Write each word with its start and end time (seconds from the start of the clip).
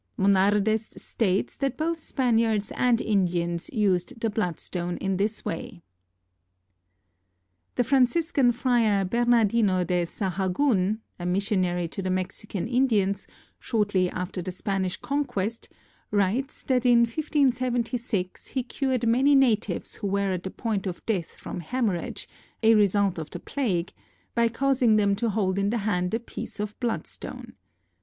Monardes 0.17 0.99
states 0.99 1.57
that 1.57 1.77
both 1.77 1.99
Spaniards 1.99 2.71
and 2.71 2.99
Indians 2.99 3.69
used 3.71 4.19
the 4.19 4.31
bloodstone 4.31 4.97
in 4.97 5.17
this 5.17 5.45
way. 5.45 5.83
The 7.75 7.83
Franciscan 7.83 8.51
friar 8.51 9.05
Bernardino 9.05 9.83
de 9.83 10.03
Sahagun, 10.07 11.01
a 11.19 11.27
missionary 11.27 11.87
to 11.89 12.01
the 12.01 12.09
Mexican 12.09 12.67
Indians, 12.67 13.27
shortly 13.59 14.09
after 14.09 14.41
the 14.41 14.51
Spanish 14.51 14.97
Conquest, 14.97 15.69
writes 16.09 16.63
that 16.63 16.83
in 16.83 17.01
1576 17.01 18.47
he 18.47 18.63
cured 18.63 19.07
many 19.07 19.35
natives 19.35 19.97
who 19.97 20.07
were 20.07 20.31
at 20.33 20.41
the 20.41 20.49
point 20.49 20.87
of 20.87 21.05
death 21.05 21.37
from 21.37 21.59
hemorrhage, 21.59 22.27
a 22.63 22.73
result 22.73 23.19
of 23.19 23.29
the 23.29 23.39
plague, 23.39 23.93
by 24.33 24.49
causing 24.49 24.95
them 24.95 25.15
to 25.15 25.29
hold 25.29 25.59
in 25.59 25.69
the 25.69 25.77
hand 25.85 26.11
a 26.15 26.19
piece 26.19 26.59
of 26.59 26.73
bloodstone. 26.79 27.53